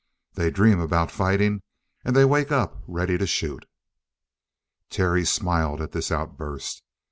They 0.33 0.49
dream 0.49 0.79
about 0.79 1.11
fighting 1.11 1.61
and 2.03 2.15
they 2.15 2.25
wake 2.25 2.51
up 2.51 2.81
ready 2.87 3.19
to 3.19 3.27
shoot." 3.27 3.67
Terry 4.89 5.25
smiled 5.25 5.79
at 5.79 5.91
this 5.91 6.11
outburst. 6.11 6.81